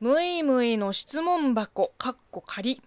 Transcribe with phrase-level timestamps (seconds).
[0.00, 2.82] むいむいの質問箱、かっこ仮。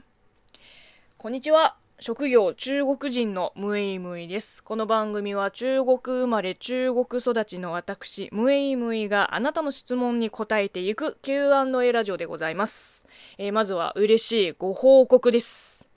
[1.18, 1.78] こんにちは。
[2.02, 4.62] 職業中国人のムイムイです。
[4.62, 13.06] この番組は中国生まれ中国育ちの私、ムイムイがあなたの質問に答えていく Q&A ラジオでございます。
[13.38, 15.88] えー、まずは嬉しいご報告です。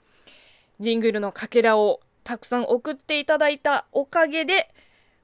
[0.79, 4.73] ジングルのかけらをたくさん送っていただいたおかげで、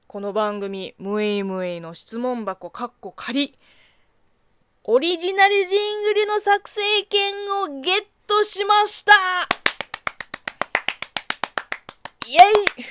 [0.06, 3.58] この番組、ムイムイの質問箱、かっこ仮、
[4.90, 6.80] オリジナルジングルの作成
[7.10, 9.12] 権をゲットしました
[12.26, 12.82] イェ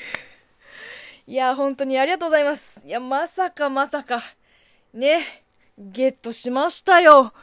[1.26, 2.86] イいや、本当にありがとうございます。
[2.86, 4.22] いや、まさかまさか。
[4.94, 5.24] ね、
[5.80, 7.34] ゲットしましたよ。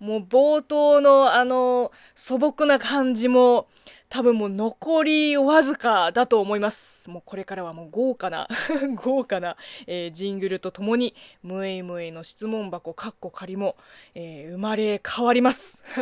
[0.00, 3.68] もう冒頭のあの素朴な感じも
[4.10, 7.08] 多分もう残りわずかだと思います。
[7.08, 8.48] もうこれからはもう豪華な
[8.96, 9.56] 豪華な、
[9.86, 11.14] えー、ジングルとともに、
[11.44, 13.76] ムエイムエの質問箱、カッコ仮も、
[14.16, 15.84] えー、生まれ変わります。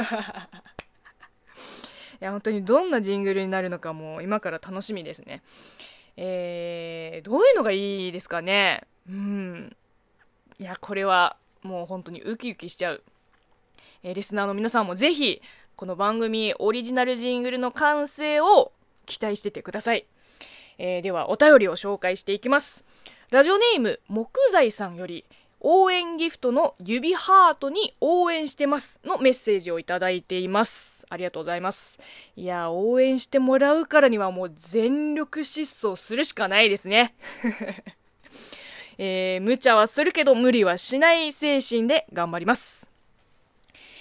[2.21, 5.43] いや、本当にどんなジングルになるのかも今から楽しみですね。
[6.17, 8.85] えー、どういうのがいいですかね？
[9.07, 9.77] うん。
[10.59, 13.03] いや、これはもう本当にウキウキしちゃう。
[14.03, 15.43] えー、リスナーの皆さんもぜひ、
[15.79, 18.73] この番組オリジナルジングルの完成を
[19.07, 20.07] 期待しててください。
[20.77, 22.85] えー、では、お便りを紹介していきます。
[23.31, 25.25] ラジオネーム、木材さんより、
[25.61, 31.07] 応援ギフトの指ハートに応援してますのメッセージをいただいています。
[31.11, 32.01] ありがとうございます。
[32.35, 37.15] いや、応援してもらうからにはもう全力疾走するしかないですね。
[38.99, 42.88] えー、無茶はするけど無理はしない精神で頑張ります。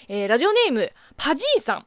[0.09, 1.85] えー、ラジオネーム、パジーさん。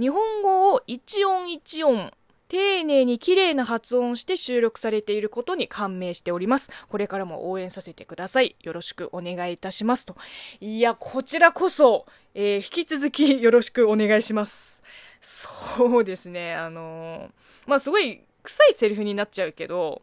[0.00, 2.10] 日本語を一音一音
[2.48, 6.70] 丁寧に綺麗な発音して収録されていることに感銘しております。
[6.88, 8.56] これからも応援させてください。
[8.62, 10.16] よろしくお願いいたしますと。
[10.60, 14.82] いや、こちらこそ、えー、引き続き よろしくお願いします。
[15.20, 17.30] そうですね、あのー、
[17.66, 20.00] まあ、すごい臭いセリフになっちゃうけど、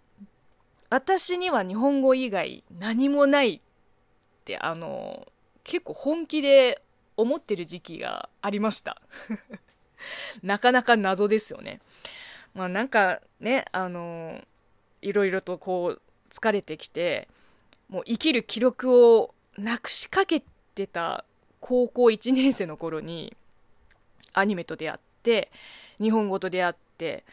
[0.92, 3.62] 私には日本語以外何もないっ
[4.46, 5.32] て、あのー、
[5.64, 6.84] 結構本気で
[7.22, 9.02] 思ってる時期がありました。
[10.44, 11.80] なかなか謎ですよね。
[12.54, 14.42] まあなんかね、あの
[15.02, 17.28] いろいろとこう疲れてきて、
[17.90, 20.44] もう生きる記録をなくしかけ
[20.76, 21.26] てた
[21.60, 23.36] 高校1年生の頃に
[24.34, 25.52] アニメと出会って、
[26.00, 27.24] 日本語と出会って、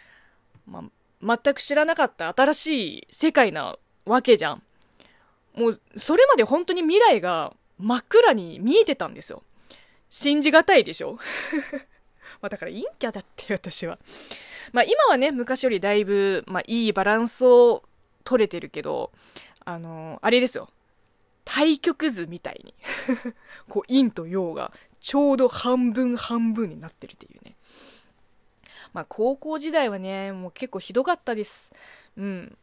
[0.67, 0.85] ま
[1.23, 4.63] あ、全く知らなかった新しい世界なわけじゃん。
[5.55, 9.43] もう、それまで本当に未来が真っ暗に見えてたんですよ。
[10.11, 11.19] 信じがたいでしょ？
[12.41, 13.99] まあだから陰キャだって私は。
[14.73, 17.83] まあ今はね、昔よりだいぶ、まあいいバランスを
[18.25, 19.13] 取れてるけど、
[19.65, 20.69] あの、あれですよ。
[21.45, 22.75] 対極図みたいに
[23.69, 24.71] こう陰と陽が
[25.01, 27.57] ちょうど半分半分になってるっていうね。
[28.93, 31.73] まあ高校時代はね、もう結構ひどかったです。
[32.17, 32.59] うん。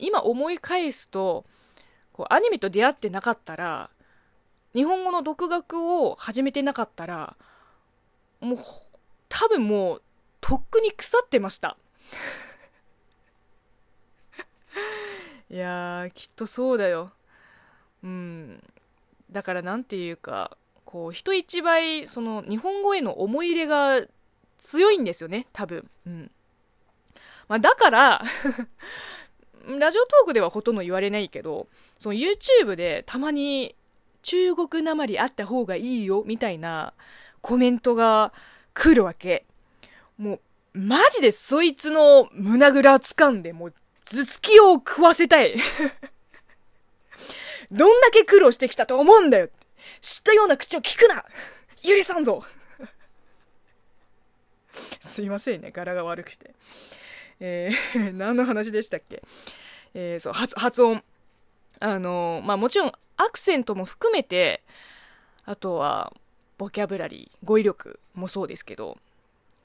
[0.00, 1.44] 今思い返すと、
[2.12, 3.90] こうアニメと出会ってなかったら、
[4.74, 7.36] 日本語の独学を始めてなかったら、
[8.40, 8.58] もう、
[9.28, 10.02] 多分もう、
[10.40, 11.76] とっくに腐ってました。
[15.50, 17.12] いや、きっとそうだよ。
[18.02, 18.62] うん。
[19.30, 24.00] だからなんていうか、こう、人一倍、その、日本語への思い入れが
[24.58, 25.90] 強いんですよね、多分。
[26.06, 26.30] うん。
[27.48, 28.22] まあ、だから
[29.78, 31.66] ラジオトークではほとんど言われないけど、
[31.98, 33.74] その YouTube でたまに
[34.22, 36.92] 中国なまりあった方がいいよ、みたいな
[37.40, 38.32] コメントが
[38.74, 39.46] 来るわけ。
[40.16, 40.40] も
[40.74, 43.74] う、マジでそいつの胸ぐら掴んで、もう、
[44.04, 45.54] 頭突きを食わせたい。
[47.70, 49.50] どんだけ苦労してきたと思うんだよ
[50.00, 51.22] 知ったような口を聞くな
[51.82, 52.42] 許さんぞ
[55.00, 56.54] すいませんね、柄が悪くて。
[57.40, 59.22] えー、何の話でしたっけ？
[59.94, 61.04] えー、そう、発、発音。
[61.80, 64.62] あの、まあ、もちろん、アクセントも含めて、
[65.44, 66.12] あとは、
[66.56, 68.98] ボキャブラリー、語彙力もそうですけど、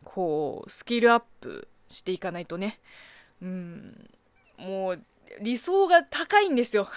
[0.03, 2.79] こう、スキルアップしていかないとね、
[3.41, 4.09] うん、
[4.57, 5.01] もう、
[5.41, 6.87] 理想が高いんですよ。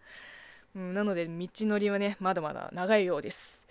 [0.74, 3.66] なので、道のりはね、まだまだ長いようです。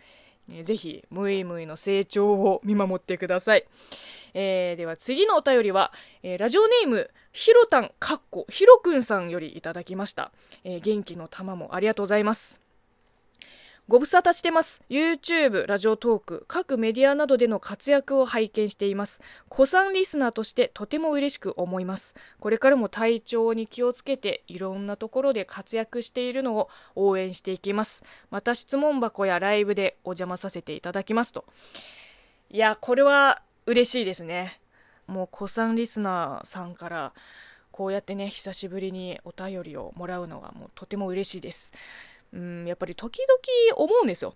[0.51, 3.65] えぜひ、ムイムイの成長を見守ってください。
[4.33, 5.93] えー、では次のお便りは、
[6.23, 10.31] えー、ラジオネーム、ひろたん、かっこ、ひろくんさんよりいただきました。
[10.63, 12.62] えー、元気の玉もありがとうございます。
[13.89, 14.81] ご無沙汰してます。
[14.89, 19.19] YouTube、ラジオトーク、各メディアなどでの活躍を拝見しています。
[19.49, 22.15] 子さんリスナーとしてとても嬉しく思います。
[22.39, 28.03] これからも体調に気をつけて、いろんなところで活躍しているのを応援していきます。
[28.31, 31.43] また質問箱やライブでお邪魔させていただきますと。
[32.49, 34.61] いや、これは嬉しいですね。
[35.07, 37.13] もう子さんリスナーさんから
[37.73, 41.73] こうやってね、久しぶりにお便りをもらうのがもうとても嬉しいです。
[42.33, 44.35] うんやっぱり時々思うんですよ。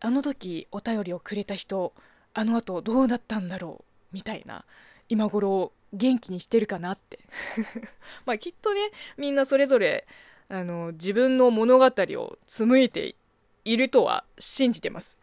[0.00, 1.92] あの時お便りをくれた人
[2.32, 4.64] あの後どうだったんだろうみたいな。
[5.08, 7.18] 今頃元気にしてるかなって。
[8.24, 10.06] まあきっとねみんなそれぞれ
[10.48, 13.14] あの自分の物語を紡いで
[13.64, 15.18] いるとは信じてます。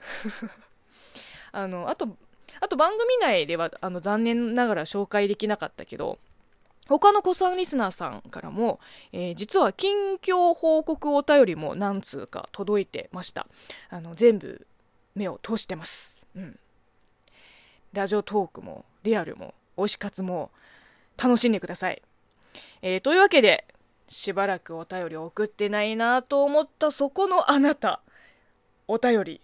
[1.52, 2.18] あのあと
[2.60, 6.20] あと番組内ではあの残念ながら紹介できなかったけど
[6.88, 8.80] 他の子さんリスナーさんからも、
[9.12, 13.48] えー、実は近況報告お便りも何通か届いてました。
[13.90, 14.68] あの、全部
[15.16, 16.28] 目を通してます。
[16.36, 16.60] うん。
[17.94, 20.52] ラジオトークも、リアルも、推し活も
[21.18, 22.02] 楽しんでください。
[22.82, 23.66] えー、というわけで、
[24.08, 28.02] しばらくお便り送ってないなと思ったそこのあなた、
[28.88, 29.42] お便り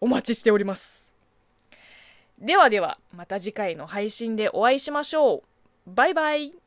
[0.00, 1.10] お待ちしております。
[2.38, 5.42] ではでは、また次回の配信でお会いしましょう。
[5.86, 6.63] バイバイ。